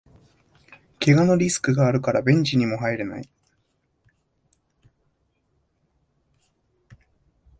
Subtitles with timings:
[0.97, 3.29] けがのリスクがあるからベンチにも入れない